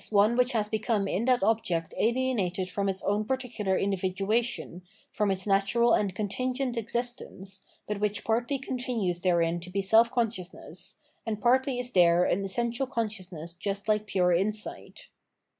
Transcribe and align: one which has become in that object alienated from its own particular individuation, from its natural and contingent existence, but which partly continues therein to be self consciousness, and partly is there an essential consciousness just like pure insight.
one 0.09 0.35
which 0.35 0.53
has 0.53 0.67
become 0.67 1.07
in 1.07 1.25
that 1.25 1.43
object 1.43 1.93
alienated 1.99 2.67
from 2.67 2.89
its 2.89 3.03
own 3.03 3.23
particular 3.23 3.77
individuation, 3.77 4.81
from 5.11 5.29
its 5.29 5.45
natural 5.45 5.93
and 5.93 6.15
contingent 6.15 6.75
existence, 6.75 7.61
but 7.87 7.99
which 7.99 8.23
partly 8.25 8.57
continues 8.57 9.21
therein 9.21 9.59
to 9.59 9.69
be 9.69 9.79
self 9.79 10.09
consciousness, 10.09 10.95
and 11.23 11.39
partly 11.39 11.77
is 11.77 11.91
there 11.91 12.23
an 12.23 12.43
essential 12.43 12.87
consciousness 12.87 13.53
just 13.53 13.87
like 13.87 14.07
pure 14.07 14.33
insight. 14.33 15.05